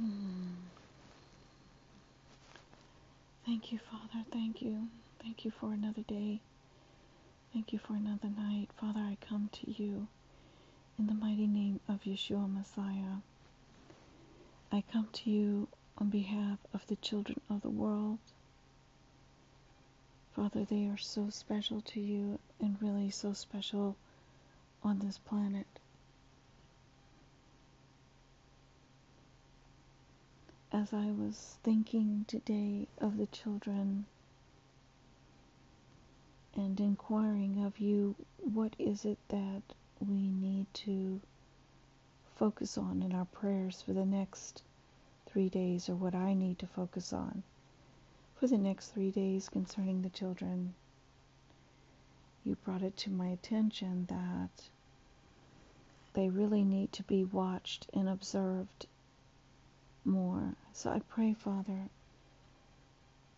[0.00, 0.54] Hmm.
[3.44, 4.24] Thank you, Father.
[4.32, 4.88] Thank you.
[5.22, 6.40] Thank you for another day.
[7.52, 8.68] Thank you for another night.
[8.80, 10.08] Father, I come to you
[10.98, 13.18] in the mighty name of Yeshua Messiah.
[14.72, 15.68] I come to you
[15.98, 18.18] on behalf of the children of the world.
[20.34, 23.96] Father, they are so special to you and really so special
[24.82, 25.66] on this planet.
[30.80, 34.06] As I was thinking today of the children
[36.54, 39.60] and inquiring of you, what is it that
[40.00, 41.20] we need to
[42.34, 44.62] focus on in our prayers for the next
[45.26, 47.42] three days, or what I need to focus on
[48.36, 50.72] for the next three days concerning the children?
[52.42, 54.70] You brought it to my attention that
[56.14, 58.86] they really need to be watched and observed
[60.04, 60.54] more.
[60.72, 61.88] So I pray, Father,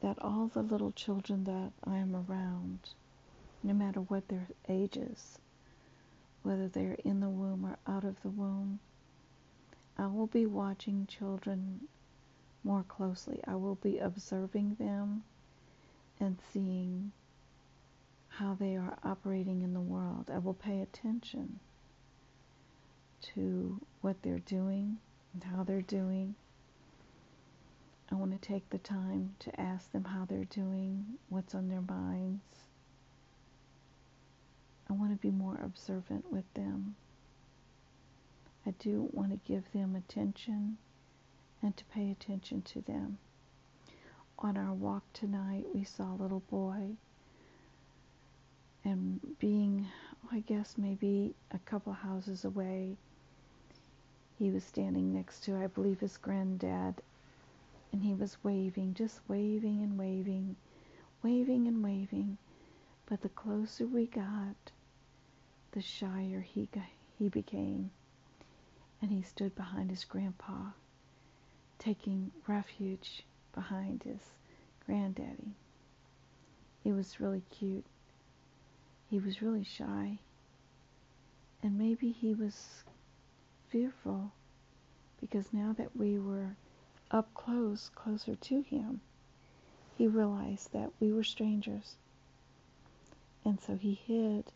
[0.00, 2.90] that all the little children that I am around,
[3.62, 5.38] no matter what their ages,
[6.42, 8.80] whether they're in the womb or out of the womb,
[9.96, 11.88] I will be watching children
[12.64, 13.40] more closely.
[13.46, 15.24] I will be observing them
[16.18, 17.12] and seeing
[18.28, 20.30] how they are operating in the world.
[20.32, 21.60] I will pay attention
[23.34, 24.98] to what they're doing
[25.34, 26.34] and how they're doing.
[28.12, 31.80] I want to take the time to ask them how they're doing, what's on their
[31.80, 32.44] minds.
[34.90, 36.94] I want to be more observant with them.
[38.66, 40.76] I do want to give them attention
[41.62, 43.16] and to pay attention to them.
[44.40, 46.96] On our walk tonight, we saw a little boy,
[48.84, 49.86] and being,
[50.30, 52.96] I guess, maybe a couple houses away,
[54.38, 57.00] he was standing next to, I believe, his granddad,
[57.92, 60.56] and he was waving, just waving and waving,
[61.22, 62.38] waving and waving.
[63.06, 64.72] But the closer we got,
[65.72, 66.68] the shyer he
[67.18, 67.90] he became,
[69.00, 70.70] and he stood behind his grandpa,
[71.78, 73.24] taking refuge
[73.54, 74.20] behind his
[74.86, 75.54] granddaddy.
[76.84, 77.84] It was really cute.
[79.08, 80.18] He was really shy,
[81.62, 82.84] and maybe he was
[83.68, 84.32] fearful
[85.20, 86.56] because now that we were
[87.12, 89.00] up close, closer to him,
[89.96, 91.96] he realized that we were strangers.
[93.44, 94.50] And so he hid,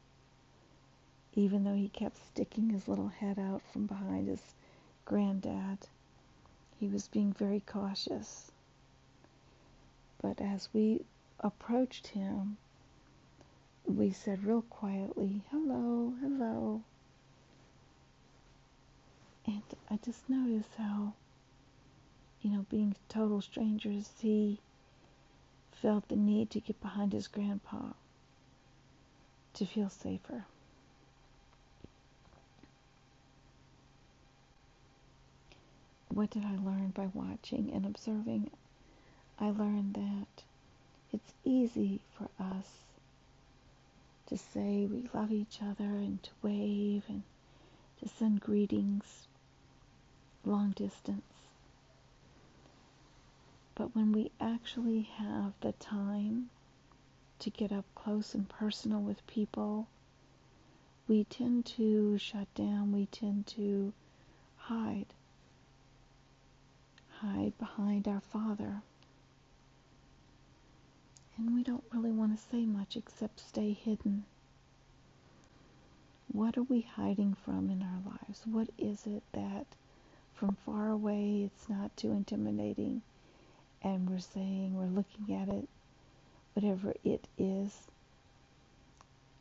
[1.34, 4.54] even though he kept sticking his little head out from behind his
[5.04, 5.78] granddad.
[6.80, 8.50] He was being very cautious.
[10.20, 11.04] But as we
[11.40, 12.56] approached him,
[13.84, 16.82] we said real quietly, Hello, hello.
[19.46, 21.12] And I just noticed how
[22.46, 24.60] you know, being total strangers, he
[25.82, 27.88] felt the need to get behind his grandpa
[29.52, 30.44] to feel safer.
[36.08, 38.52] What did I learn by watching and observing?
[39.40, 40.44] I learned that
[41.12, 42.68] it's easy for us
[44.28, 47.24] to say we love each other and to wave and
[48.00, 49.26] to send greetings
[50.44, 51.35] long distance.
[53.96, 56.50] When we actually have the time
[57.38, 59.86] to get up close and personal with people,
[61.08, 63.94] we tend to shut down, we tend to
[64.58, 65.14] hide,
[67.22, 68.82] hide behind our Father.
[71.38, 74.26] And we don't really want to say much except stay hidden.
[76.30, 78.42] What are we hiding from in our lives?
[78.44, 79.64] What is it that
[80.34, 83.00] from far away it's not too intimidating?
[83.82, 85.68] And we're saying, we're looking at it,
[86.54, 87.72] whatever it is.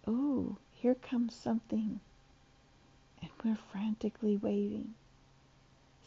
[0.07, 1.99] Oh, here comes something.
[3.21, 4.93] And we're frantically waving,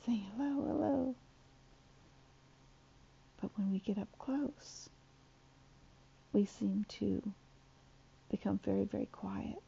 [0.06, 1.14] saying hello, hello.
[3.40, 4.88] But when we get up close,
[6.32, 7.32] we seem to
[8.30, 9.62] become very, very quiet.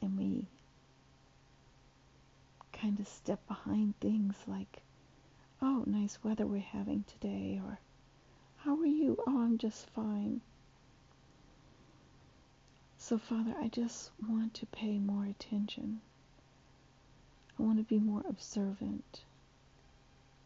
[0.00, 0.46] And we
[2.72, 4.82] kind of step behind things like
[5.62, 7.78] oh, nice weather we're having today, or
[8.58, 9.16] how are you?
[9.26, 10.40] Oh, I'm just fine.
[12.98, 16.00] So, Father, I just want to pay more attention.
[17.58, 19.22] I want to be more observant.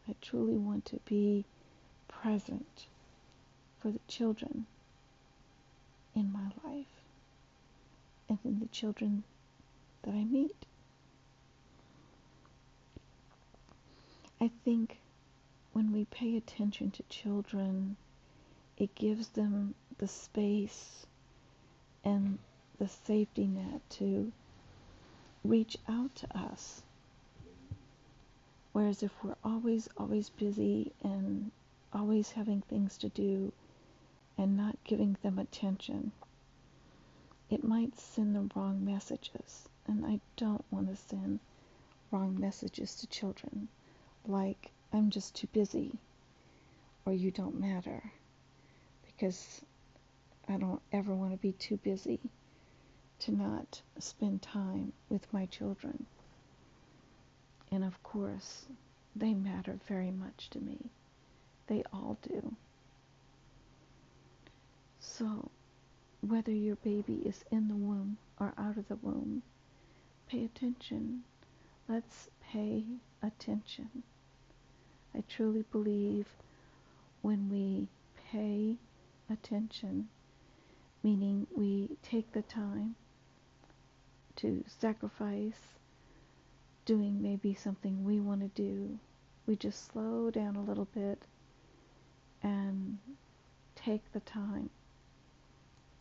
[0.08, 1.44] I truly want to be
[2.08, 2.86] present
[3.80, 4.66] for the children
[6.14, 6.86] in my life
[8.28, 9.24] and in the children
[10.02, 10.66] that I meet.
[14.42, 14.98] I think
[15.74, 17.98] when we pay attention to children,
[18.78, 21.04] it gives them the space
[22.02, 22.38] and
[22.78, 24.32] the safety net to
[25.44, 26.82] reach out to us.
[28.72, 31.50] Whereas if we're always, always busy and
[31.92, 33.52] always having things to do
[34.38, 36.12] and not giving them attention,
[37.50, 39.68] it might send the wrong messages.
[39.86, 41.40] And I don't want to send
[42.10, 43.68] wrong messages to children
[44.26, 45.98] like, I'm just too busy
[47.04, 48.12] or you don't matter
[49.06, 49.62] because
[50.48, 52.20] I don't ever want to be too busy
[53.20, 56.06] to not spend time with my children.
[57.70, 58.66] And of course,
[59.14, 60.90] they matter very much to me.
[61.66, 62.56] They all do.
[64.98, 65.50] So,
[66.20, 69.42] whether your baby is in the womb or out of the womb,
[70.26, 71.22] pay attention.
[71.90, 72.84] Let's pay
[73.20, 74.04] attention.
[75.12, 76.28] I truly believe
[77.20, 77.88] when we
[78.30, 78.76] pay
[79.28, 80.08] attention,
[81.02, 82.94] meaning we take the time
[84.36, 85.60] to sacrifice
[86.84, 88.96] doing maybe something we want to do,
[89.48, 91.24] we just slow down a little bit
[92.40, 92.98] and
[93.74, 94.70] take the time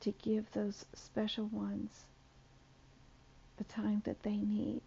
[0.01, 2.05] to give those special ones
[3.57, 4.83] the time that they need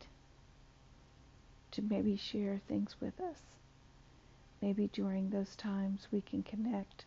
[1.72, 3.40] to maybe share things with us.
[4.60, 7.04] Maybe during those times we can connect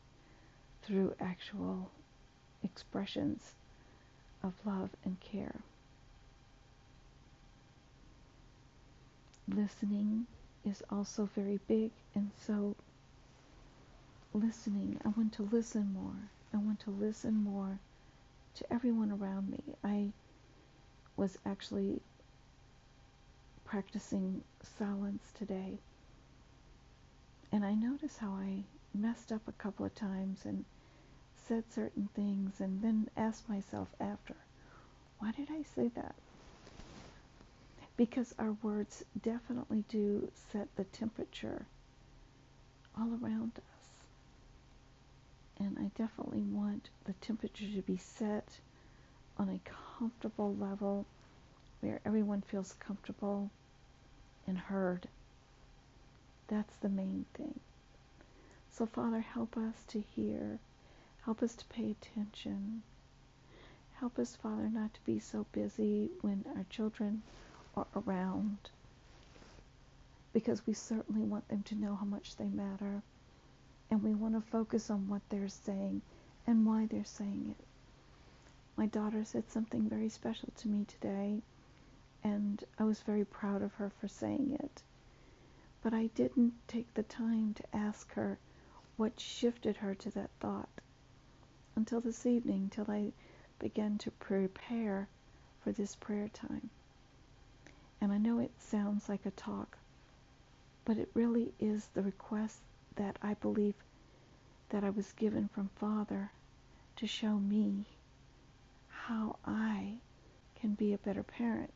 [0.84, 1.90] through actual
[2.64, 3.54] expressions
[4.44, 5.62] of love and care.
[9.48, 10.26] Listening
[10.66, 12.76] is also very big, and so
[14.34, 16.30] listening, I want to listen more.
[16.54, 17.80] I want to listen more
[18.56, 19.76] to everyone around me.
[19.84, 20.12] I
[21.16, 22.02] was actually
[23.66, 24.44] practicing
[24.78, 25.80] silence today.
[27.52, 28.64] And I noticed how I
[28.94, 30.64] messed up a couple of times and
[31.48, 34.36] said certain things and then asked myself after,
[35.20, 36.16] why did I say that?
[37.98, 41.66] Because our words definitely do set the temperature
[42.98, 43.64] all around us.
[45.58, 48.60] And I definitely want the temperature to be set
[49.38, 49.60] on a
[49.98, 51.06] comfortable level
[51.86, 53.52] where everyone feels comfortable
[54.48, 55.08] and heard.
[56.48, 57.60] That's the main thing.
[58.72, 60.58] So, Father, help us to hear.
[61.24, 62.82] Help us to pay attention.
[64.00, 67.22] Help us, Father, not to be so busy when our children
[67.78, 68.58] are around.
[70.34, 73.04] Because we certainly want them to know how much they matter.
[73.92, 76.02] And we want to focus on what they're saying
[76.48, 77.66] and why they're saying it.
[78.76, 81.42] My daughter said something very special to me today,
[82.26, 84.82] and I was very proud of her for saying it.
[85.84, 88.40] But I didn't take the time to ask her
[88.98, 90.70] what shifted her to that thought
[91.76, 93.12] until this evening, till I
[93.60, 95.08] began to prepare
[95.64, 96.72] for this prayer time.
[98.02, 99.78] And I know it sounds like a talk,
[100.84, 102.58] but it really is the request
[102.96, 103.76] that I believe
[104.70, 106.32] that I was given from Father
[106.96, 107.86] to show me
[108.90, 109.98] how I
[110.56, 111.72] can be a better parent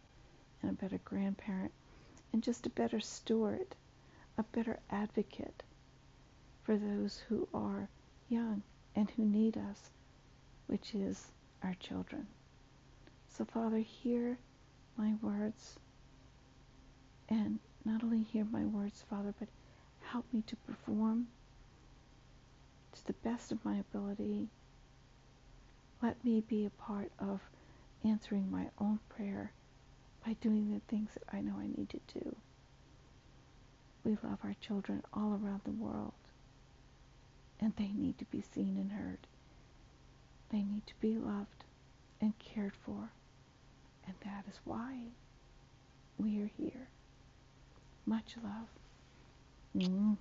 [0.62, 1.72] and a better grandparent
[2.34, 3.76] and just a better steward,
[4.38, 5.64] a better advocate
[6.64, 7.90] for those who are
[8.30, 8.62] young
[8.96, 9.90] and who need us,
[10.68, 11.32] which is
[11.64, 12.28] our children.
[13.30, 14.38] So, Father, hear
[14.98, 15.78] my words
[17.30, 19.48] and not only hear my words, Father, but
[20.02, 21.28] help me to perform
[22.94, 24.50] to the best of my ability
[26.02, 27.42] let me be a part of
[28.04, 29.52] answering my own prayer
[30.26, 32.36] by doing the things that I know I need to do.
[34.04, 36.14] We love our children all around the world,
[37.60, 39.20] and they need to be seen and heard.
[40.52, 41.64] They need to be loved
[42.22, 43.12] and cared for,
[44.06, 44.98] and that is why
[46.18, 46.88] we are here.
[48.06, 48.68] Much love.
[49.78, 50.14] Mm-hmm.